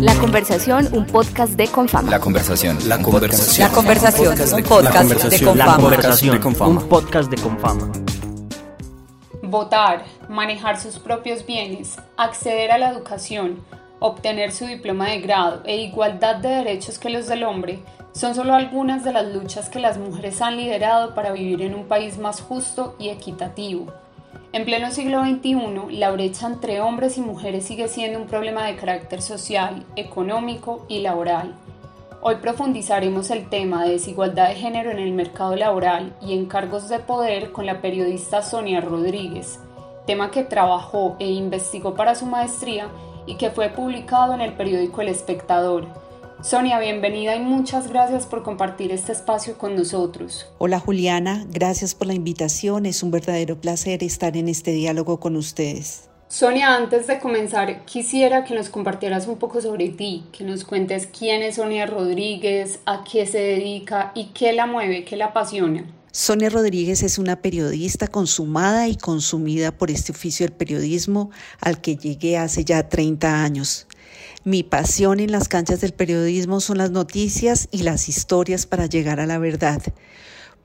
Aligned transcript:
La 0.00 0.14
conversación, 0.14 0.88
un 0.92 1.06
podcast 1.06 1.54
de 1.54 1.66
Confama. 1.66 2.08
La 2.08 2.20
conversación. 2.20 2.78
La 2.88 3.02
conversación. 3.02 3.68
La 3.68 3.74
conversación, 3.74 4.28
un 4.28 4.34
podcast 4.36 4.54
de 4.54 4.62
Confama. 4.62 5.62
La 5.62 5.76
conversación, 5.76 6.40
un 6.60 6.88
podcast 6.88 7.30
de 7.30 7.36
Confama. 7.36 7.92
Votar, 9.42 10.04
manejar 10.28 10.80
sus 10.80 11.00
propios 11.00 11.44
bienes, 11.44 11.96
acceder 12.16 12.70
a 12.70 12.78
la 12.78 12.90
educación, 12.90 13.60
obtener 13.98 14.52
su 14.52 14.66
diploma 14.66 15.08
de 15.08 15.20
grado 15.20 15.62
e 15.64 15.78
igualdad 15.78 16.36
de 16.36 16.48
derechos 16.48 17.00
que 17.00 17.10
los 17.10 17.26
del 17.26 17.42
hombre 17.42 17.80
son 18.12 18.36
solo 18.36 18.54
algunas 18.54 19.02
de 19.02 19.12
las 19.12 19.26
luchas 19.26 19.68
que 19.68 19.80
las 19.80 19.98
mujeres 19.98 20.40
han 20.40 20.56
liderado 20.56 21.14
para 21.14 21.32
vivir 21.32 21.62
en 21.62 21.74
un 21.74 21.86
país 21.88 22.18
más 22.18 22.40
justo 22.40 22.94
y 23.00 23.08
equitativo. 23.08 23.92
En 24.50 24.64
pleno 24.64 24.90
siglo 24.90 25.22
XXI, 25.22 25.98
la 25.98 26.10
brecha 26.10 26.46
entre 26.46 26.80
hombres 26.80 27.18
y 27.18 27.20
mujeres 27.20 27.66
sigue 27.66 27.86
siendo 27.86 28.18
un 28.18 28.26
problema 28.26 28.64
de 28.64 28.76
carácter 28.76 29.20
social, 29.20 29.84
económico 29.94 30.86
y 30.88 31.00
laboral. 31.00 31.54
Hoy 32.22 32.36
profundizaremos 32.36 33.30
el 33.30 33.50
tema 33.50 33.84
de 33.84 33.90
desigualdad 33.90 34.48
de 34.48 34.54
género 34.54 34.90
en 34.90 35.00
el 35.00 35.12
mercado 35.12 35.54
laboral 35.54 36.16
y 36.22 36.32
en 36.32 36.46
cargos 36.46 36.88
de 36.88 36.98
poder 36.98 37.52
con 37.52 37.66
la 37.66 37.82
periodista 37.82 38.40
Sonia 38.42 38.80
Rodríguez, 38.80 39.60
tema 40.06 40.30
que 40.30 40.44
trabajó 40.44 41.16
e 41.18 41.26
investigó 41.26 41.94
para 41.94 42.14
su 42.14 42.24
maestría 42.24 42.88
y 43.26 43.34
que 43.34 43.50
fue 43.50 43.68
publicado 43.68 44.32
en 44.32 44.40
el 44.40 44.54
periódico 44.54 45.02
El 45.02 45.08
Espectador. 45.08 45.84
Sonia, 46.40 46.78
bienvenida 46.78 47.34
y 47.34 47.40
muchas 47.40 47.88
gracias 47.88 48.24
por 48.24 48.44
compartir 48.44 48.92
este 48.92 49.10
espacio 49.10 49.58
con 49.58 49.74
nosotros. 49.74 50.46
Hola 50.58 50.78
Juliana, 50.78 51.44
gracias 51.50 51.96
por 51.96 52.06
la 52.06 52.14
invitación. 52.14 52.86
Es 52.86 53.02
un 53.02 53.10
verdadero 53.10 53.60
placer 53.60 54.04
estar 54.04 54.36
en 54.36 54.48
este 54.48 54.70
diálogo 54.70 55.18
con 55.18 55.34
ustedes. 55.34 56.08
Sonia, 56.28 56.76
antes 56.76 57.08
de 57.08 57.18
comenzar, 57.18 57.84
quisiera 57.86 58.44
que 58.44 58.54
nos 58.54 58.68
compartieras 58.68 59.26
un 59.26 59.38
poco 59.38 59.60
sobre 59.60 59.88
ti, 59.88 60.26
que 60.30 60.44
nos 60.44 60.62
cuentes 60.64 61.08
quién 61.08 61.42
es 61.42 61.56
Sonia 61.56 61.86
Rodríguez, 61.86 62.78
a 62.86 63.02
qué 63.02 63.26
se 63.26 63.38
dedica 63.38 64.12
y 64.14 64.26
qué 64.26 64.52
la 64.52 64.66
mueve, 64.66 65.04
qué 65.04 65.16
la 65.16 65.26
apasiona. 65.26 65.86
Sonia 66.12 66.50
Rodríguez 66.50 67.02
es 67.02 67.18
una 67.18 67.36
periodista 67.42 68.06
consumada 68.06 68.86
y 68.86 68.96
consumida 68.96 69.72
por 69.72 69.90
este 69.90 70.12
oficio 70.12 70.46
del 70.46 70.54
periodismo 70.54 71.30
al 71.60 71.80
que 71.80 71.96
llegué 71.96 72.38
hace 72.38 72.64
ya 72.64 72.88
30 72.88 73.42
años. 73.42 73.88
Mi 74.48 74.62
pasión 74.62 75.20
en 75.20 75.30
las 75.30 75.46
canchas 75.46 75.82
del 75.82 75.92
periodismo 75.92 76.60
son 76.60 76.78
las 76.78 76.90
noticias 76.90 77.68
y 77.70 77.82
las 77.82 78.08
historias 78.08 78.64
para 78.64 78.86
llegar 78.86 79.20
a 79.20 79.26
la 79.26 79.36
verdad. 79.36 79.82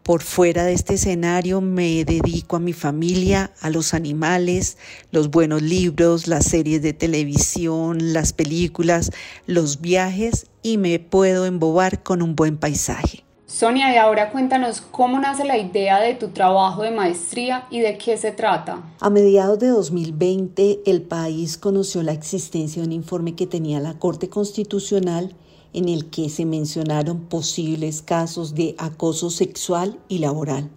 Por 0.04 0.22
fuera 0.22 0.64
de 0.64 0.72
este 0.72 0.94
escenario 0.94 1.60
me 1.60 2.06
dedico 2.06 2.56
a 2.56 2.62
mi 2.62 2.72
familia, 2.72 3.52
a 3.60 3.70
los 3.70 3.94
animales, 3.94 4.78
los 5.12 5.30
buenos 5.30 5.62
libros, 5.62 6.28
las 6.28 6.46
series 6.46 6.82
de 6.82 6.94
televisión, 6.94 8.14
las 8.14 8.32
películas, 8.32 9.12
los 9.48 9.82
viajes 9.82 10.48
y 10.62 10.78
me 10.78 11.00
puedo 11.00 11.46
embobar 11.46 12.04
con 12.04 12.22
un 12.22 12.38
buen 12.38 12.56
paisaje. 12.56 13.23
Sonia, 13.54 13.94
y 13.94 13.98
ahora 13.98 14.32
cuéntanos 14.32 14.82
cómo 14.82 15.20
nace 15.20 15.46
la 15.46 15.60
idea 15.60 16.00
de 16.00 16.16
tu 16.16 16.30
trabajo 16.30 16.82
de 16.82 16.90
maestría 16.90 17.68
y 17.70 17.82
de 17.82 18.00
qué 18.00 18.18
se 18.18 18.32
trata. 18.32 18.82
A 19.00 19.12
mediados 19.12 19.60
de 19.60 19.68
2020, 19.68 20.82
el 20.88 21.04
país 21.04 21.60
conoció 21.60 22.02
la 22.02 22.14
existencia 22.14 22.82
de 22.82 22.88
un 22.88 22.94
informe 22.94 23.36
que 23.36 23.46
tenía 23.46 23.80
la 23.80 24.00
Corte 24.00 24.28
Constitucional 24.28 25.36
en 25.72 25.88
el 25.88 26.10
que 26.10 26.30
se 26.30 26.46
mencionaron 26.46 27.26
posibles 27.26 28.02
casos 28.02 28.56
de 28.56 28.74
acoso 28.80 29.30
sexual 29.30 30.00
y 30.08 30.18
laboral. 30.18 30.72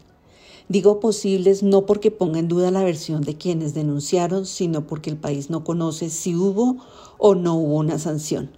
Digo 0.68 1.00
posibles 1.00 1.62
no 1.62 1.86
porque 1.86 2.10
ponga 2.10 2.40
en 2.40 2.48
duda 2.48 2.70
la 2.70 2.84
versión 2.84 3.22
de 3.22 3.38
quienes 3.38 3.72
denunciaron, 3.72 4.44
sino 4.44 4.86
porque 4.86 5.08
el 5.08 5.16
país 5.16 5.48
no 5.48 5.64
conoce 5.64 6.10
si 6.10 6.36
hubo 6.36 6.76
o 7.16 7.34
no 7.34 7.54
hubo 7.54 7.76
una 7.76 7.98
sanción 7.98 8.50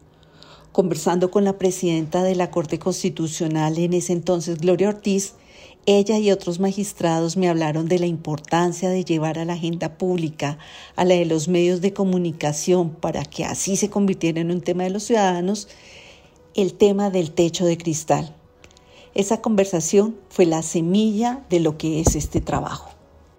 conversando 0.79 1.33
con 1.33 1.43
la 1.43 1.59
presidenta 1.59 2.23
de 2.23 2.37
la 2.37 2.53
Corte 2.53 2.79
Constitucional 2.79 3.77
en 3.79 3.95
ese 3.95 4.13
entonces, 4.13 4.59
Gloria 4.59 4.91
Ortiz, 4.91 5.35
ella 5.87 6.19
y 6.19 6.31
otros 6.31 6.61
magistrados 6.61 7.37
me 7.37 7.49
hablaron 7.49 7.89
de 7.89 7.99
la 7.99 8.07
importancia 8.07 8.89
de 8.89 9.05
llevar 9.05 9.41
a 9.41 9.45
la 9.45 9.55
agenda 9.55 9.99
pública, 9.99 10.57
a 10.95 11.05
la 11.05 11.17
de 11.17 11.25
los 11.25 11.49
medios 11.49 11.81
de 11.81 11.93
comunicación, 11.93 12.91
para 12.91 13.25
que 13.25 13.45
así 13.45 13.75
se 13.75 13.91
convirtiera 13.91 14.41
en 14.41 14.53
un 14.53 14.61
tema 14.61 14.85
de 14.85 14.91
los 14.91 15.03
ciudadanos, 15.03 15.67
el 16.55 16.75
tema 16.75 17.11
del 17.11 17.33
techo 17.33 17.67
de 17.67 17.77
cristal. 17.77 18.33
Esa 19.17 19.41
conversación 19.41 20.15
fue 20.29 20.47
la 20.47 20.63
semilla 20.63 21.41
de 21.51 21.59
lo 21.59 21.77
que 21.77 22.01
es 22.01 22.15
este 22.15 22.41
trabajo. 22.41 22.91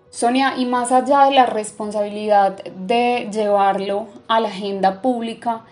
Sonia, 0.10 0.58
y 0.58 0.66
más 0.66 0.92
allá 0.92 1.24
de 1.24 1.32
la 1.36 1.46
responsabilidad 1.46 2.62
de 2.66 3.30
llevarlo 3.32 4.08
a 4.28 4.42
la 4.42 4.50
agenda 4.50 5.02
pública, 5.02 5.64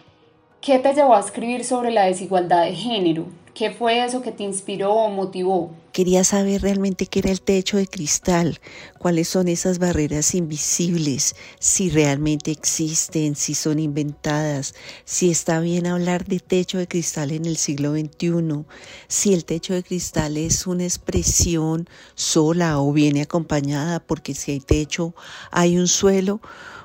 ¿Qué 0.62 0.80
te 0.80 0.94
llevó 0.94 1.16
a 1.16 1.20
escribir 1.20 1.64
sobre 1.64 1.92
la 1.92 2.06
desigualdad 2.06 2.66
de 2.66 2.76
género? 2.76 3.28
¿Qué 3.54 3.72
fue 3.72 4.04
eso 4.04 4.22
que 4.22 4.32
te 4.32 4.44
inspiró 4.44 4.94
o 4.94 5.10
motivó? 5.10 5.72
Quería 5.92 6.24
saber 6.24 6.62
realmente 6.62 7.08
qué 7.08 7.20
era 7.20 7.32
el 7.32 7.42
techo 7.42 7.78
de 7.78 7.88
cristal, 7.88 8.60
cuáles 9.00 9.28
son 9.28 9.48
esas 9.48 9.80
barreras 9.80 10.36
invisibles, 10.36 11.36
si 11.60 11.90
realmente 11.90 12.52
existen, 12.52 13.36
si 13.36 13.56
son 13.56 13.80
inventadas, 13.80 14.76
si 15.06 15.32
está 15.32 15.60
bien 15.60 15.88
hablar 15.88 16.26
de 16.26 16.40
techo 16.40 16.78
de 16.78 16.88
cristal 16.88 17.32
en 17.32 17.46
el 17.46 17.58
siglo 17.58 17.94
XXI, 17.94 18.66
si 19.08 19.34
el 19.34 19.46
techo 19.46 19.74
de 19.74 19.84
cristal 19.84 20.38
es 20.38 20.68
una 20.68 20.84
expresión 20.84 21.90
sola 22.14 22.80
o 22.80 22.94
viene 22.94 23.22
acompañada, 23.22 24.00
porque 24.00 24.36
si 24.36 24.52
hay 24.52 24.60
techo 24.60 25.16
hay 25.50 25.80
un 25.80 25.88
suelo 25.88 26.42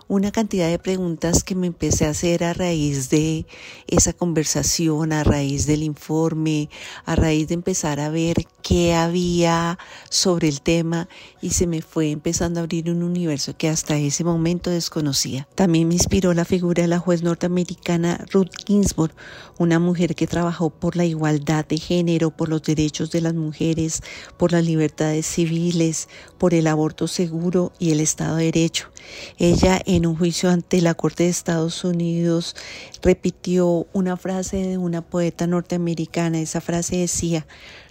una 0.08 0.32
cantidad 0.32 0.68
de 0.68 0.78
preguntas 0.78 1.44
que 1.44 1.54
me 1.54 1.66
empecé 1.66 2.06
a 2.06 2.10
hacer 2.10 2.44
a 2.44 2.52
raíz 2.52 3.10
de 3.10 3.46
esa 3.86 4.12
conversación, 4.12 5.12
a 5.12 5.24
raíz 5.24 5.66
del 5.66 5.82
informe, 5.82 6.68
a 7.04 7.16
raíz 7.16 7.48
de 7.48 7.54
empezar 7.54 8.00
a 8.00 8.10
ver 8.10 8.44
qué 8.62 8.94
había 8.94 9.78
sobre 10.10 10.48
el 10.48 10.60
tema 10.60 11.08
y 11.40 11.50
se 11.50 11.66
me 11.66 11.82
fue 11.82 12.10
empezando 12.10 12.60
a 12.60 12.62
abrir 12.62 12.90
un 12.90 13.02
universo 13.02 13.56
que 13.56 13.68
hasta 13.68 13.96
ese 13.96 14.24
momento 14.24 14.70
desconocía. 14.70 15.48
También 15.54 15.88
me 15.88 15.94
inspiró 15.94 16.34
la 16.34 16.44
figura 16.44 16.82
de 16.82 16.88
la 16.88 16.98
juez 16.98 17.22
norteamericana 17.22 18.24
Ruth 18.32 18.50
Ginsburg, 18.66 19.14
una 19.58 19.78
mujer 19.78 20.14
que 20.14 20.26
trabajó 20.26 20.70
por 20.70 20.96
la 20.96 21.04
igualdad 21.04 21.66
de 21.66 21.78
género, 21.78 22.30
por 22.30 22.48
los 22.48 22.62
derechos 22.62 23.10
de 23.10 23.20
las 23.20 23.34
mujeres, 23.34 24.02
por 24.36 24.52
las 24.52 24.64
libertades 24.64 25.26
civiles, 25.26 26.08
por 26.38 26.54
el 26.54 26.66
aborto 26.66 27.08
seguro 27.08 27.72
y 27.78 27.90
el 27.92 28.00
Estado 28.00 28.36
de 28.36 28.44
Derecho. 28.44 28.91
Ella 29.38 29.80
en 29.84 30.06
un 30.06 30.16
juicio 30.16 30.50
ante 30.50 30.80
la 30.80 30.94
Corte 30.94 31.24
de 31.24 31.30
Estados 31.30 31.84
Unidos 31.84 32.56
repitió 33.02 33.86
una 33.92 34.16
frase 34.16 34.58
de 34.58 34.78
una 34.78 35.02
poeta 35.02 35.46
norteamericana. 35.46 36.40
Esa 36.40 36.60
frase 36.60 36.98
decía, 36.98 37.46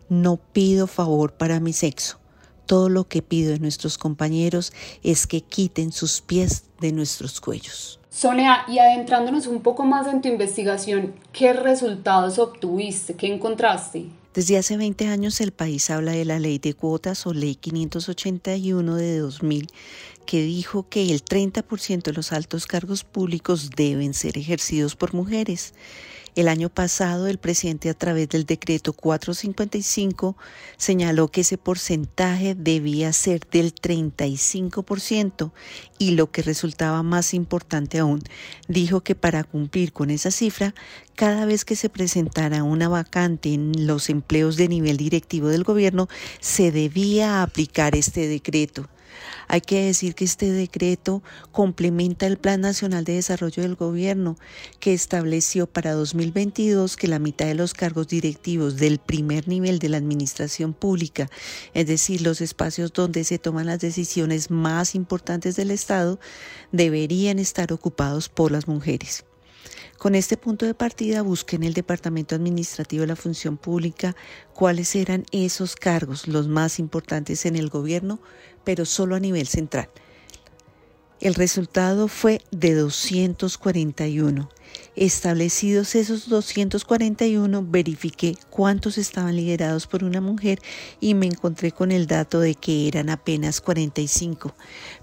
no 0.10 0.38
pido 0.38 0.88
favor 0.88 1.34
para 1.34 1.60
mi 1.60 1.74
sexo. 1.74 2.20
Todo 2.66 2.90
lo 2.90 3.08
que 3.08 3.22
pido 3.22 3.52
de 3.52 3.60
nuestros 3.60 3.98
compañeros 3.98 4.72
es 5.04 5.28
que 5.28 5.42
quiten 5.42 5.92
sus 5.92 6.22
pies 6.22 6.66
de 6.80 6.92
nuestros 6.92 7.42
cuellos. 7.42 8.00
Sonia, 8.10 8.66
y 8.68 8.80
adentrándonos 8.80 9.48
un 9.48 9.62
poco 9.62 9.86
más 9.86 10.08
en 10.08 10.22
tu 10.22 10.28
investigación, 10.28 11.14
¿qué 11.32 11.54
resultados 11.54 12.40
obtuviste? 12.40 13.16
¿Qué 13.16 13.34
encontraste? 13.34 14.10
Desde 14.34 14.58
hace 14.58 14.78
20 14.78 15.08
años 15.08 15.42
el 15.42 15.52
país 15.52 15.90
habla 15.90 16.14
de 16.14 16.24
la 16.24 16.40
ley 16.40 16.58
de 16.58 16.74
cuotas 16.74 17.28
o 17.28 17.34
ley 17.34 17.56
581 17.56 18.96
de 18.96 19.18
2000 19.18 19.68
que 20.26 20.42
dijo 20.42 20.88
que 20.88 21.12
el 21.12 21.26
30% 21.26 22.04
de 22.04 22.14
los 22.14 22.32
altos 22.32 22.66
cargos 22.66 23.04
públicos 23.04 23.72
deben 23.76 24.14
ser 24.14 24.38
ejercidos 24.38 24.96
por 24.96 25.14
mujeres. 25.14 25.74
El 26.34 26.48
año 26.48 26.70
pasado, 26.70 27.28
el 27.28 27.40
presidente 27.40 27.90
a 27.90 27.94
través 27.94 28.30
del 28.30 28.46
decreto 28.46 28.94
455 28.94 30.38
señaló 30.78 31.28
que 31.28 31.42
ese 31.42 31.58
porcentaje 31.58 32.56
debía 32.56 33.12
ser 33.12 33.42
del 33.52 33.76
35% 33.76 35.52
y 35.98 36.12
lo 36.12 36.32
que 36.32 36.42
resultaba 36.42 37.04
más 37.04 37.34
importante 37.34 38.00
aún, 38.00 38.24
dijo 38.70 39.02
que 39.02 39.14
para 39.14 39.44
cumplir 39.44 39.92
con 39.92 40.10
esa 40.10 40.32
cifra, 40.32 40.74
cada 41.16 41.46
vez 41.46 41.66
que 41.66 41.76
se 41.76 41.90
presentara 41.90 42.64
una 42.64 42.88
vacante 42.88 43.54
en 43.54 43.86
los 43.86 44.10
empleos 44.10 44.56
de 44.56 44.70
nivel 44.70 44.96
directivo 44.96 45.50
del 45.50 45.66
gobierno, 45.66 46.08
se 46.40 46.72
debía 46.72 47.44
aplicar 47.44 47.94
este 47.94 48.28
decreto. 48.30 48.88
Hay 49.48 49.62
que 49.62 49.86
decir 49.86 50.16
que 50.16 50.26
este 50.26 50.52
decreto 50.52 51.24
complementa 51.52 52.28
el 52.28 52.38
Plan 52.38 52.62
Nacional 52.62 53.04
de 53.04 53.16
Desarrollo 53.16 53.64
del 53.64 53.76
Gobierno, 53.76 54.38
que 54.80 54.94
estableció 54.94 55.68
para 55.68 55.94
2022 55.94 56.96
que 56.96 57.08
la 57.08 57.20
mitad 57.20 57.46
de 57.46 57.56
los 57.56 57.74
cargos 57.74 58.08
directivos 58.08 58.78
del 58.78 59.00
primer 59.00 59.48
nivel 59.48 59.80
de 59.80 59.90
la 59.90 59.98
administración 59.98 60.74
pública, 60.74 61.30
es 61.74 61.88
decir, 61.88 62.22
los 62.22 62.42
espacios 62.42 62.94
donde 62.94 63.24
se 63.24 63.40
toman 63.40 63.66
las 63.66 63.80
decisiones 63.80 64.52
más 64.52 64.96
importantes 64.96 65.56
del 65.56 65.72
Estado, 65.72 66.20
deberían 66.72 67.40
estar 67.40 67.74
ocupados 67.74 68.30
por 68.30 68.52
las 68.52 68.68
mujeres. 68.68 69.26
Con 70.02 70.16
este 70.16 70.36
punto 70.36 70.66
de 70.66 70.74
partida 70.74 71.22
busqué 71.22 71.58
en 71.58 71.64
el 71.64 71.76
Departamento 71.76 72.34
Administrativo 72.34 73.02
de 73.02 73.08
la 73.10 73.16
Función 73.16 73.56
Pública 73.56 74.16
cuáles 74.52 74.96
eran 74.96 75.26
esos 75.32 75.76
cargos, 75.76 76.28
los 76.28 76.48
más 76.48 76.80
importantes 76.80 77.46
en 77.46 77.56
el 77.56 77.70
gobierno, 77.70 78.20
pero 78.64 78.86
solo 78.86 79.16
a 79.16 79.20
nivel 79.20 79.46
central. 79.46 79.90
El 81.20 81.36
resultado 81.36 82.08
fue 82.08 82.42
de 82.50 82.74
241 82.74 84.50
Establecidos 84.98 85.96
esos 85.96 86.28
241, 86.28 87.66
verifiqué 87.66 88.36
cuántos 88.50 88.98
estaban 88.98 89.38
liderados 89.38 89.88
por 89.88 90.04
una 90.04 90.20
mujer 90.20 90.60
y 91.00 91.14
me 91.14 91.28
encontré 91.28 91.72
con 91.72 91.94
el 91.94 92.08
dato 92.08 92.42
de 92.42 92.56
que 92.56 92.90
eran 92.90 93.10
apenas 93.10 93.62
45. 93.62 94.54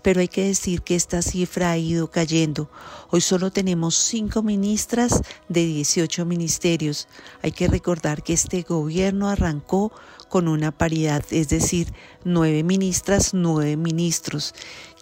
Pero 0.02 0.20
hay 0.20 0.29
que 0.29 0.44
decir 0.44 0.82
que 0.82 0.94
esta 0.94 1.23
cifra 1.23 1.70
ha 1.70 1.79
ido 1.79 2.11
cayendo. 2.11 2.70
Hoy 3.11 3.23
solo 3.23 3.50
tenemos 3.50 3.94
5 3.96 4.43
ministras 4.43 5.23
de 5.49 5.64
18 5.64 6.26
ministerios. 6.26 7.08
Hay 7.40 7.52
que 7.52 7.67
recordar 7.67 8.23
que 8.23 8.35
este 8.35 8.61
gobierno 8.61 9.31
arrancó 9.31 9.90
con 10.29 10.49
una 10.49 10.70
paridad, 10.70 11.25
es 11.31 11.49
decir, 11.49 11.94
9 12.25 12.62
ministras, 12.62 13.32
9 13.32 13.79
ministros. 13.79 14.55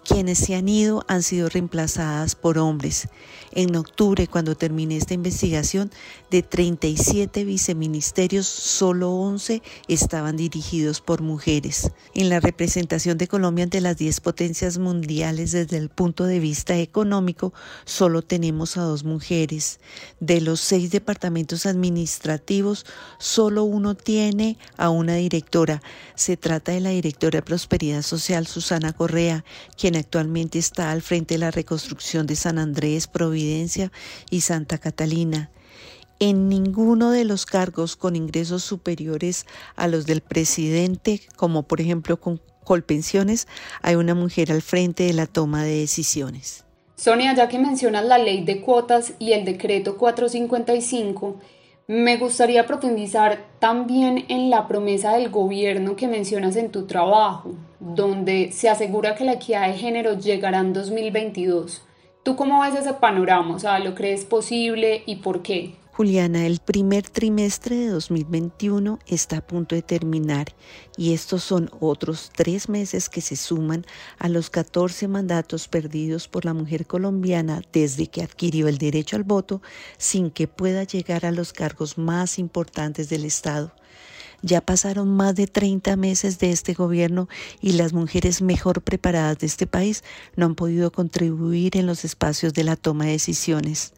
Quienes 0.08 0.38
se 0.38 0.54
han 0.54 0.68
ido 0.68 1.04
han 1.08 1.22
sido 1.22 1.48
reemplazadas 1.48 2.36
por 2.36 2.58
hombres. 2.58 3.08
En 3.50 3.74
octubre, 3.74 4.28
cuando 4.28 4.54
termine 4.54 4.96
esta 4.96 5.14
investigación, 5.14 5.90
de 6.30 6.42
37 6.42 7.44
viceministerios, 7.44 8.46
solo 8.46 9.12
11 9.12 9.62
estaban 9.88 10.36
dirigidos 10.36 11.00
por 11.00 11.22
mujeres. 11.22 11.90
En 12.14 12.28
la 12.28 12.38
representación 12.38 13.18
de 13.18 13.28
Colombia 13.28 13.64
ante 13.64 13.80
las 13.80 13.96
10 13.96 14.20
potencias 14.20 14.78
mundiales 14.78 15.52
desde 15.52 15.76
el 15.76 15.88
punto 15.88 16.24
de 16.24 16.38
vista 16.38 16.76
económico, 16.76 17.52
solo 17.84 18.22
tenemos 18.22 18.76
a 18.76 18.82
dos 18.82 19.04
mujeres. 19.04 19.80
De 20.20 20.40
los 20.40 20.60
seis 20.60 20.90
departamentos 20.90 21.66
administrativos, 21.66 22.86
solo 23.18 23.64
uno 23.64 23.94
tiene 23.94 24.58
a 24.76 24.90
una 24.90 25.14
directora. 25.14 25.82
Se 26.14 26.36
trata 26.36 26.72
de 26.72 26.80
la 26.80 26.90
directora 26.90 27.38
de 27.38 27.42
Prosperidad 27.42 28.02
Social, 28.02 28.46
Susana 28.46 28.92
Correa, 28.92 29.44
actualmente 29.98 30.58
está 30.58 30.90
al 30.90 31.02
frente 31.02 31.34
de 31.34 31.38
la 31.38 31.50
reconstrucción 31.50 32.26
de 32.26 32.36
San 32.36 32.58
Andrés, 32.58 33.06
Providencia 33.06 33.92
y 34.30 34.42
Santa 34.42 34.78
Catalina. 34.78 35.50
En 36.18 36.48
ninguno 36.48 37.10
de 37.10 37.24
los 37.24 37.44
cargos 37.44 37.96
con 37.96 38.16
ingresos 38.16 38.62
superiores 38.62 39.44
a 39.76 39.86
los 39.86 40.06
del 40.06 40.22
presidente, 40.22 41.20
como 41.36 41.64
por 41.64 41.80
ejemplo 41.80 42.18
con 42.18 42.40
Colpensiones, 42.64 43.46
hay 43.80 43.94
una 43.94 44.14
mujer 44.14 44.50
al 44.50 44.62
frente 44.62 45.04
de 45.04 45.12
la 45.12 45.26
toma 45.26 45.62
de 45.62 45.78
decisiones. 45.78 46.64
Sonia, 46.96 47.34
ya 47.34 47.48
que 47.48 47.58
mencionas 47.58 48.04
la 48.06 48.18
ley 48.18 48.42
de 48.44 48.60
cuotas 48.60 49.12
y 49.18 49.32
el 49.32 49.44
decreto 49.44 49.98
455, 49.98 51.36
me 51.86 52.16
gustaría 52.16 52.66
profundizar 52.66 53.44
también 53.60 54.24
en 54.28 54.50
la 54.50 54.66
promesa 54.66 55.12
del 55.12 55.30
gobierno 55.30 55.94
que 55.94 56.08
mencionas 56.08 56.56
en 56.56 56.72
tu 56.72 56.86
trabajo, 56.86 57.54
donde 57.80 58.52
se 58.52 58.68
asegura 58.68 59.14
que 59.14 59.24
la 59.24 59.34
equidad 59.34 59.68
de 59.68 59.74
género 59.74 60.18
llegará 60.18 60.60
en 60.60 60.72
2022. 60.72 61.82
¿Tú 62.22 62.36
cómo 62.36 62.60
ves 62.62 62.74
ese 62.74 62.94
panorama? 62.94 63.54
O 63.54 63.58
sea, 63.58 63.78
¿lo 63.78 63.94
crees 63.94 64.24
posible 64.24 65.02
y 65.06 65.16
por 65.16 65.42
qué? 65.42 65.76
Juliana, 65.96 66.44
el 66.44 66.58
primer 66.58 67.08
trimestre 67.08 67.74
de 67.76 67.88
2021 67.88 68.98
está 69.06 69.38
a 69.38 69.46
punto 69.46 69.74
de 69.74 69.80
terminar 69.80 70.48
y 70.98 71.14
estos 71.14 71.42
son 71.42 71.70
otros 71.80 72.30
tres 72.36 72.68
meses 72.68 73.08
que 73.08 73.22
se 73.22 73.34
suman 73.34 73.86
a 74.18 74.28
los 74.28 74.50
14 74.50 75.08
mandatos 75.08 75.68
perdidos 75.68 76.28
por 76.28 76.44
la 76.44 76.52
mujer 76.52 76.86
colombiana 76.86 77.62
desde 77.72 78.08
que 78.08 78.22
adquirió 78.22 78.68
el 78.68 78.76
derecho 78.76 79.16
al 79.16 79.24
voto 79.24 79.62
sin 79.96 80.30
que 80.30 80.48
pueda 80.48 80.84
llegar 80.84 81.24
a 81.24 81.32
los 81.32 81.54
cargos 81.54 81.96
más 81.96 82.38
importantes 82.38 83.08
del 83.08 83.24
Estado. 83.24 83.72
Ya 84.42 84.60
pasaron 84.60 85.08
más 85.08 85.34
de 85.34 85.46
30 85.46 85.96
meses 85.96 86.38
de 86.38 86.50
este 86.50 86.74
gobierno 86.74 87.28
y 87.60 87.72
las 87.72 87.92
mujeres 87.92 88.42
mejor 88.42 88.82
preparadas 88.82 89.38
de 89.38 89.46
este 89.46 89.66
país 89.66 90.04
no 90.36 90.46
han 90.46 90.54
podido 90.54 90.92
contribuir 90.92 91.76
en 91.76 91.86
los 91.86 92.04
espacios 92.04 92.54
de 92.54 92.64
la 92.64 92.76
toma 92.76 93.06
de 93.06 93.12
decisiones. 93.12 93.92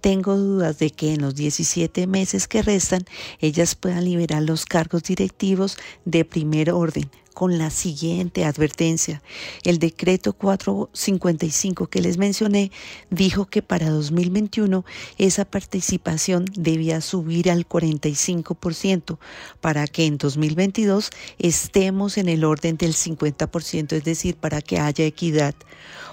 Tengo 0.00 0.36
dudas 0.36 0.78
de 0.78 0.90
que 0.90 1.14
en 1.14 1.22
los 1.22 1.34
17 1.36 2.06
meses 2.06 2.48
que 2.48 2.62
restan 2.62 3.04
ellas 3.40 3.74
puedan 3.74 4.04
liberar 4.04 4.42
los 4.42 4.66
cargos 4.66 5.04
directivos 5.04 5.78
de 6.04 6.24
primer 6.24 6.72
orden 6.72 7.08
con 7.32 7.58
la 7.58 7.70
siguiente 7.70 8.44
advertencia. 8.44 9.22
El 9.64 9.78
decreto 9.78 10.32
455 10.32 11.86
que 11.86 12.00
les 12.00 12.18
mencioné 12.18 12.70
dijo 13.10 13.46
que 13.46 13.62
para 13.62 13.90
2021 13.90 14.84
esa 15.18 15.44
participación 15.44 16.44
debía 16.54 17.00
subir 17.00 17.50
al 17.50 17.68
45% 17.68 19.18
para 19.60 19.86
que 19.86 20.06
en 20.06 20.18
2022 20.18 21.10
estemos 21.38 22.18
en 22.18 22.28
el 22.28 22.44
orden 22.44 22.76
del 22.76 22.94
50%, 22.94 23.92
es 23.92 24.04
decir, 24.04 24.36
para 24.36 24.60
que 24.60 24.78
haya 24.78 25.04
equidad. 25.04 25.54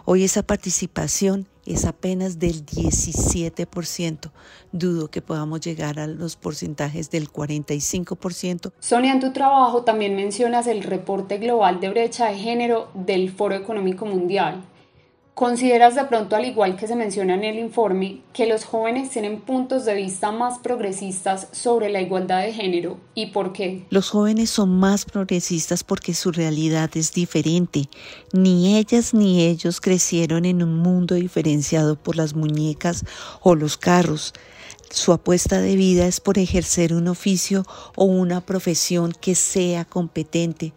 Hoy 0.05 0.23
esa 0.23 0.43
participación 0.43 1.47
es 1.69 1.85
apenas 1.85 2.39
del 2.39 2.65
17%. 2.65 4.31
Dudo 4.71 5.09
que 5.09 5.21
podamos 5.21 5.61
llegar 5.61 5.99
a 5.99 6.07
los 6.07 6.35
porcentajes 6.35 7.11
del 7.11 7.31
45%. 7.31 8.71
Sonia, 8.79 9.13
en 9.13 9.19
tu 9.19 9.31
trabajo 9.31 9.83
también 9.83 10.15
mencionas 10.15 10.67
el 10.67 10.83
reporte 10.83 11.37
global 11.37 11.79
de 11.79 11.89
brecha 11.89 12.27
de 12.27 12.37
género 12.37 12.89
del 12.93 13.31
Foro 13.31 13.55
Económico 13.55 14.05
Mundial. 14.05 14.63
¿Consideras 15.39 15.95
de 15.95 16.03
pronto, 16.03 16.35
al 16.35 16.43
igual 16.43 16.75
que 16.75 16.85
se 16.85 16.97
menciona 16.97 17.33
en 17.33 17.45
el 17.45 17.59
informe, 17.59 18.19
que 18.33 18.45
los 18.45 18.65
jóvenes 18.65 19.09
tienen 19.09 19.39
puntos 19.39 19.85
de 19.85 19.93
vista 19.93 20.33
más 20.33 20.59
progresistas 20.59 21.47
sobre 21.53 21.87
la 21.87 22.01
igualdad 22.01 22.41
de 22.41 22.51
género 22.51 22.97
y 23.15 23.27
por 23.27 23.53
qué? 23.53 23.85
Los 23.89 24.09
jóvenes 24.09 24.49
son 24.49 24.77
más 24.77 25.05
progresistas 25.05 25.85
porque 25.85 26.13
su 26.13 26.33
realidad 26.33 26.89
es 26.95 27.13
diferente. 27.13 27.87
Ni 28.33 28.75
ellas 28.75 29.13
ni 29.13 29.45
ellos 29.45 29.79
crecieron 29.79 30.43
en 30.43 30.61
un 30.61 30.75
mundo 30.75 31.15
diferenciado 31.15 31.95
por 31.95 32.17
las 32.17 32.33
muñecas 32.33 33.05
o 33.39 33.55
los 33.55 33.77
carros. 33.77 34.33
Su 34.91 35.13
apuesta 35.13 35.61
de 35.61 35.75
vida 35.75 36.07
es 36.07 36.19
por 36.19 36.39
ejercer 36.39 36.95
un 36.95 37.07
oficio 37.07 37.63
o 37.95 38.05
una 38.05 38.41
profesión 38.41 39.11
que 39.11 39.35
sea 39.35 39.85
competente. 39.85 40.73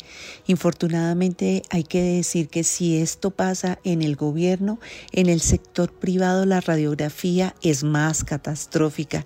Infortunadamente 0.47 1.63
hay 1.71 1.83
que 1.83 2.03
decir 2.03 2.49
que 2.49 2.63
si 2.63 2.99
esto 2.99 3.31
pasa 3.31 3.79
en 3.85 4.03
el 4.03 4.17
gobierno, 4.17 4.79
en 5.13 5.31
el 5.31 5.41
sector 5.41 5.93
privado 5.93 6.45
la 6.45 6.61
radiografía 6.61 7.55
es 7.63 7.85
más 7.85 8.23
catastrófica. 8.23 9.25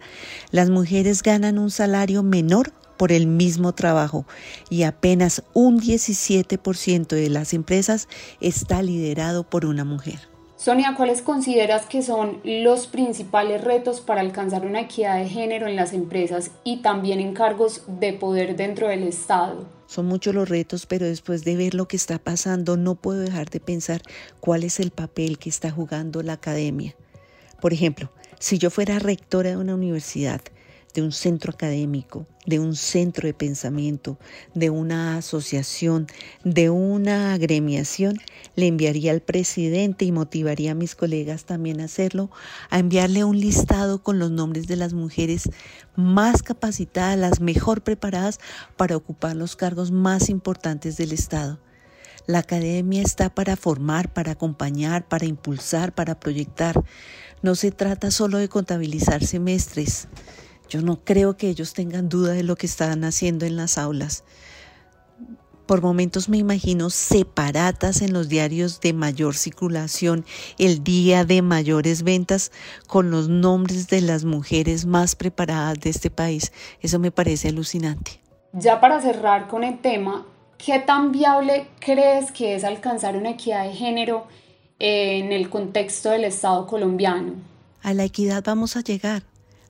Las 0.53 0.71
mujeres 0.71 1.25
ganan 1.25 1.59
un 1.59 1.73
salario 1.73 2.23
menor 2.23 2.73
por 2.97 3.11
el 3.11 3.27
mismo 3.27 3.73
trabajo 3.75 4.25
y 4.71 4.85
apenas 4.85 5.43
un 5.53 5.81
17% 5.81 7.09
de 7.09 7.29
las 7.29 7.55
empresas 7.55 8.09
está 8.41 8.82
liderado 8.82 9.43
por 9.43 9.67
una 9.67 9.85
mujer. 9.85 10.36
Sonia, 10.56 10.94
¿cuáles 10.97 11.20
consideras 11.20 11.85
que 11.85 12.00
son 12.00 12.41
los 12.43 12.87
principales 12.87 13.62
retos 13.62 14.00
para 14.00 14.23
alcanzar 14.23 14.64
una 14.64 14.81
equidad 14.81 15.19
de 15.19 15.29
género 15.29 15.67
en 15.67 15.76
las 15.76 15.93
empresas 15.93 16.51
y 16.65 16.79
también 16.79 17.20
en 17.20 17.34
cargos 17.34 17.82
de 17.86 18.15
poder 18.15 18.56
dentro 18.56 18.89
del 18.89 19.03
Estado? 19.03 19.67
Son 19.86 20.06
muchos 20.06 20.34
los 20.34 20.48
retos, 20.48 20.86
pero 20.86 21.05
después 21.05 21.44
de 21.44 21.56
ver 21.56 21.75
lo 21.75 21.86
que 21.86 21.96
está 21.96 22.19
pasando, 22.19 22.79
no 22.79 22.94
puedo 22.94 23.20
dejar 23.20 23.51
de 23.51 23.60
pensar 23.60 24.01
cuál 24.41 24.65
es 24.65 24.81
el 24.81 24.93
papel 24.93 25.39
que 25.39 25.51
está 25.51 25.70
jugando 25.70 26.22
la 26.22 26.32
academia. 26.32 26.96
Por 27.60 27.75
ejemplo, 27.75 28.10
si 28.39 28.56
yo 28.56 28.70
fuera 28.70 28.98
rectora 28.98 29.51
de 29.51 29.56
una 29.58 29.75
universidad, 29.75 30.41
de 30.96 31.03
un 31.03 31.12
centro 31.12 31.53
académico, 31.53 32.26
de 32.46 32.58
un 32.58 32.74
centro 32.74 33.26
de 33.26 33.34
pensamiento, 33.34 34.19
de 34.55 34.70
una 34.70 35.19
asociación, 35.19 36.06
de 36.43 36.70
una 36.70 37.34
agremiación, 37.34 38.17
le 38.55 38.67
enviaría 38.67 39.12
al 39.12 39.20
presidente 39.20 40.06
y 40.06 40.12
motivaría 40.12 40.72
a 40.72 40.74
mis 40.74 40.94
colegas 40.94 41.44
también 41.44 41.82
a 41.82 41.84
hacerlo, 41.84 42.31
a 42.70 42.79
enviarle 42.79 43.24
un 43.24 43.38
listado 43.38 44.03
con 44.03 44.19
los 44.19 44.31
nombres 44.31 44.69
de 44.69 44.76
las 44.76 44.94
mujeres 44.94 45.50
más 45.96 46.43
capacitadas, 46.43 47.19
las 47.19 47.41
mejor 47.41 47.82
preparadas 47.82 48.41
para 48.79 48.96
ocupar 48.96 49.36
los 49.36 49.55
cargos 49.55 49.91
más 49.91 50.31
importantes 50.31 50.96
del 50.96 51.12
Estado. 51.12 51.60
La 52.26 52.38
academia 52.38 53.03
está 53.03 53.34
para 53.34 53.55
formar, 53.56 54.15
para 54.15 54.32
acompañar, 54.32 55.06
para 55.06 55.26
impulsar, 55.26 55.94
para 55.94 56.19
proyectar. 56.19 56.82
No 57.43 57.55
se 57.55 57.70
trata 57.70 58.10
solo 58.10 58.38
de 58.38 58.48
contabilizar 58.48 59.22
semestres. 59.22 60.08
Yo 60.69 60.82
no 60.82 61.05
creo 61.05 61.37
que 61.37 61.49
ellos 61.49 61.73
tengan 61.73 62.08
duda 62.08 62.32
de 62.32 62.43
lo 62.43 62.56
que 62.56 62.67
están 62.67 63.05
haciendo 63.05 63.46
en 63.46 63.56
las 63.56 63.79
aulas. 63.79 64.25
Por 65.67 65.82
momentos 65.82 66.29
me 66.29 66.37
imagino 66.37 66.91
separatas 66.91 68.01
en 68.01 68.13
los 68.13 68.29
diarios 68.29 68.81
de 68.81 68.93
mayor 68.93 69.35
circulación, 69.35 70.25
el 70.58 70.85
día 70.85 71.25
de 71.25 71.43
mayores 71.43 72.05
ventas, 72.05 72.53
con 72.87 73.11
los 73.11 73.29
nombres 73.29 73.89
de 73.89 74.01
las 74.01 74.25
mujeres 74.25 74.87
más 74.87 75.17
preparadas 75.17 75.81
de 75.81 75.91
este 75.91 76.08
país. 76.08 76.53
Eso 76.81 77.01
me 77.01 77.11
parece 77.11 77.49
alucinante. 77.49 78.20
Ya 78.53 78.81
para 78.81 79.01
cerrar 79.03 79.49
con 79.49 79.65
el 79.65 79.81
tema, 79.81 80.25
¿qué 80.56 80.79
tan 80.79 81.11
viable 81.11 81.67
crees 81.81 82.31
que 82.31 82.55
es 82.55 82.63
alcanzar 82.63 83.17
una 83.17 83.31
equidad 83.31 83.65
de 83.65 83.75
género 83.75 84.29
en 84.79 85.32
el 85.32 85.51
contexto 85.51 86.11
del 86.11 86.25
Estado 86.25 86.69
colombiano? 86.69 87.35
A 87.82 87.93
la 87.93 88.05
equidad 88.05 88.44
vamos 88.46 88.77
a 88.77 88.82
llegar. 88.82 89.25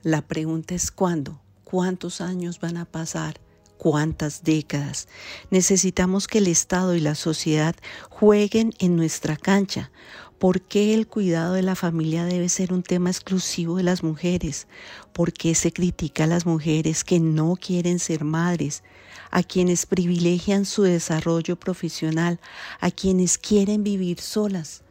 La 0.07 0.23
pregunta 0.23 0.73
es 0.77 0.93
cuándo, 0.93 1.41
cuántos 1.65 2.21
años 2.21 2.61
van 2.61 2.77
a 2.77 2.85
pasar, 2.85 3.41
cuántas 3.77 4.45
décadas. 4.45 5.09
Necesitamos 5.51 6.29
que 6.29 6.39
el 6.39 6.47
Estado 6.47 6.95
y 6.95 7.01
la 7.01 7.17
sociedad 7.17 7.75
jueguen 8.09 8.73
en 8.79 8.95
nuestra 8.95 9.37
cancha, 9.37 9.91
¿Por 10.39 10.61
qué 10.61 10.95
el 10.95 11.09
cuidado 11.09 11.55
de 11.55 11.63
la 11.63 11.75
familia 11.75 12.25
debe 12.25 12.51
ser 12.51 12.73
un 12.73 12.83
tema 12.83 13.11
exclusivo 13.11 13.79
de 13.79 13.83
las 13.83 14.05
mujeres? 14.05 14.69
¿Por 15.15 15.33
qué 15.33 15.55
se 15.55 15.73
critica 15.73 16.25
a 16.25 16.27
las 16.29 16.45
mujeres 16.45 17.05
que 17.05 17.19
no 17.19 17.57
quieren 17.57 17.99
ser 17.99 18.23
madres? 18.23 18.85
A 19.31 19.43
quienes 19.43 19.87
privilegian 19.87 20.67
su 20.67 20.83
desarrollo 20.83 21.57
profesional, 21.57 22.39
a 22.81 22.91
quienes 22.91 23.39
quieren 23.39 23.83
vivir 23.83 24.21
solas. 24.21 24.85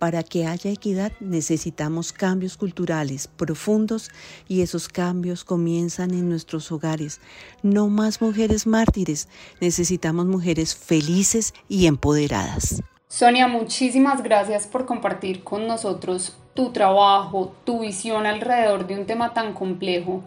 Para 0.00 0.22
que 0.22 0.46
haya 0.46 0.70
equidad 0.70 1.12
necesitamos 1.20 2.14
cambios 2.14 2.56
culturales 2.56 3.28
profundos 3.28 4.10
y 4.48 4.62
esos 4.62 4.88
cambios 4.88 5.44
comienzan 5.44 6.12
en 6.12 6.26
nuestros 6.26 6.72
hogares. 6.72 7.20
No 7.62 7.88
más 7.88 8.22
mujeres 8.22 8.66
mártires, 8.66 9.28
necesitamos 9.60 10.24
mujeres 10.24 10.74
felices 10.74 11.52
y 11.68 11.86
empoderadas. 11.86 12.82
Sonia, 13.08 13.46
muchísimas 13.46 14.22
gracias 14.22 14.66
por 14.66 14.86
compartir 14.86 15.44
con 15.44 15.66
nosotros 15.66 16.34
tu 16.54 16.70
trabajo, 16.70 17.52
tu 17.64 17.80
visión 17.80 18.24
alrededor 18.24 18.86
de 18.86 18.98
un 18.98 19.04
tema 19.04 19.34
tan 19.34 19.52
complejo 19.52 20.22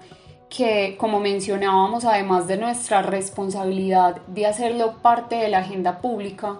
que, 0.55 0.97
como 0.99 1.19
mencionábamos, 1.19 2.05
además 2.05 2.45
de 2.47 2.57
nuestra 2.57 3.01
responsabilidad 3.01 4.21
de 4.27 4.45
hacerlo 4.45 5.01
parte 5.01 5.33
de 5.33 5.49
la 5.49 5.59
agenda 5.59 5.99
pública, 5.99 6.59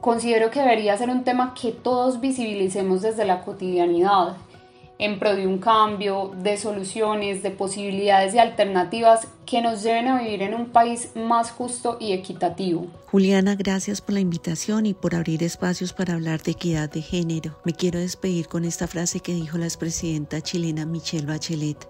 considero 0.00 0.50
que 0.50 0.60
debería 0.60 0.96
ser 0.96 1.10
un 1.10 1.24
tema 1.24 1.54
que 1.60 1.72
todos 1.72 2.20
visibilicemos 2.20 3.02
desde 3.02 3.24
la 3.24 3.42
cotidianidad, 3.42 4.36
en 4.98 5.18
pro 5.18 5.36
de 5.36 5.46
un 5.46 5.58
cambio, 5.58 6.32
de 6.36 6.56
soluciones, 6.56 7.42
de 7.42 7.50
posibilidades 7.50 8.34
y 8.34 8.38
alternativas 8.38 9.28
que 9.44 9.60
nos 9.60 9.82
lleven 9.82 10.08
a 10.08 10.22
vivir 10.22 10.42
en 10.42 10.54
un 10.54 10.66
país 10.66 11.10
más 11.14 11.50
justo 11.50 11.98
y 12.00 12.12
equitativo. 12.12 12.86
Juliana, 13.10 13.56
gracias 13.56 14.00
por 14.00 14.14
la 14.14 14.20
invitación 14.20 14.86
y 14.86 14.94
por 14.94 15.14
abrir 15.14 15.42
espacios 15.42 15.92
para 15.92 16.14
hablar 16.14 16.42
de 16.42 16.52
equidad 16.52 16.90
de 16.90 17.02
género. 17.02 17.58
Me 17.64 17.72
quiero 17.72 17.98
despedir 17.98 18.48
con 18.48 18.64
esta 18.64 18.86
frase 18.86 19.20
que 19.20 19.34
dijo 19.34 19.58
la 19.58 19.66
expresidenta 19.66 20.40
chilena 20.40 20.86
Michelle 20.86 21.26
Bachelet. 21.26 21.88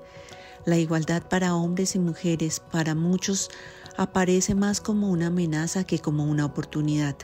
La 0.65 0.77
igualdad 0.77 1.23
para 1.23 1.55
hombres 1.55 1.95
y 1.95 2.01
mujeres 2.01 2.59
para 2.59 2.97
muchos 2.97 3.51
aparece 3.97 4.57
más 4.57 4.81
como 4.81 5.11
una 5.11 5.29
amenaza 5.29 5.85
que 5.85 6.01
como 6.01 6.25
una 6.25 6.45
oportunidad. 6.45 7.17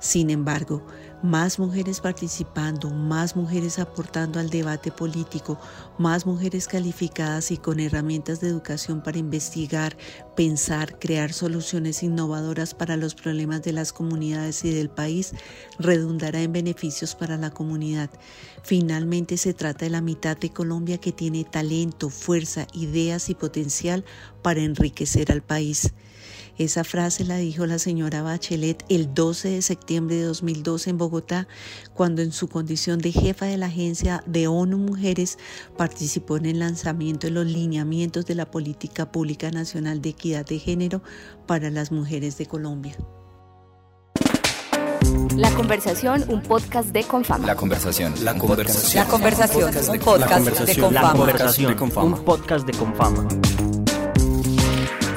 Sin 0.00 0.30
embargo, 0.30 0.82
más 1.22 1.58
mujeres 1.58 2.00
participando, 2.00 2.88
más 2.88 3.36
mujeres 3.36 3.78
aportando 3.78 4.40
al 4.40 4.48
debate 4.48 4.90
político, 4.90 5.58
más 5.98 6.24
mujeres 6.24 6.66
calificadas 6.66 7.50
y 7.50 7.58
con 7.58 7.80
herramientas 7.80 8.40
de 8.40 8.48
educación 8.48 9.02
para 9.02 9.18
investigar, 9.18 9.98
pensar, 10.34 10.98
crear 10.98 11.34
soluciones 11.34 12.02
innovadoras 12.02 12.72
para 12.72 12.96
los 12.96 13.14
problemas 13.14 13.62
de 13.62 13.74
las 13.74 13.92
comunidades 13.92 14.64
y 14.64 14.70
del 14.70 14.88
país, 14.88 15.32
redundará 15.78 16.40
en 16.40 16.54
beneficios 16.54 17.14
para 17.14 17.36
la 17.36 17.50
comunidad. 17.50 18.08
Finalmente 18.62 19.36
se 19.36 19.52
trata 19.52 19.84
de 19.84 19.90
la 19.90 20.00
mitad 20.00 20.38
de 20.38 20.50
Colombia 20.50 20.96
que 20.96 21.12
tiene 21.12 21.44
talento, 21.44 22.08
fuerza, 22.08 22.66
ideas 22.72 23.28
y 23.28 23.34
potencial 23.34 24.06
para 24.40 24.60
enriquecer 24.60 25.30
al 25.30 25.42
país. 25.42 25.92
Esa 26.60 26.84
frase 26.84 27.24
la 27.24 27.38
dijo 27.38 27.64
la 27.64 27.78
señora 27.78 28.20
Bachelet 28.20 28.84
el 28.90 29.14
12 29.14 29.48
de 29.48 29.62
septiembre 29.62 30.16
de 30.16 30.24
2012 30.24 30.90
en 30.90 30.98
Bogotá, 30.98 31.48
cuando 31.94 32.20
en 32.20 32.32
su 32.32 32.48
condición 32.48 32.98
de 32.98 33.12
jefa 33.12 33.46
de 33.46 33.56
la 33.56 33.64
Agencia 33.64 34.22
de 34.26 34.46
ONU 34.46 34.76
Mujeres 34.76 35.38
participó 35.78 36.36
en 36.36 36.44
el 36.44 36.58
lanzamiento 36.58 37.28
de 37.28 37.30
los 37.30 37.46
lineamientos 37.46 38.26
de 38.26 38.34
la 38.34 38.50
Política 38.50 39.10
Pública 39.10 39.50
Nacional 39.50 40.02
de 40.02 40.10
Equidad 40.10 40.44
de 40.44 40.58
Género 40.58 41.02
para 41.46 41.70
las 41.70 41.92
mujeres 41.92 42.36
de 42.36 42.44
Colombia. 42.44 42.94
La 45.36 45.50
conversación, 45.54 46.26
un 46.28 46.42
podcast 46.42 46.90
de 46.90 47.04
Confama. 47.04 47.46
La 47.46 47.56
conversación. 47.56 48.12
La 48.22 48.36
conversación. 48.36 49.02
La 49.02 49.10
conversación, 49.10 49.74
un 49.88 49.98
podcast 49.98 50.44
de 50.44 50.76
Confama. 50.78 50.90
La 50.90 51.12
conversación, 51.12 51.76
un 51.96 52.22
podcast 52.22 52.66
de 52.66 52.72
Confama 52.74 53.69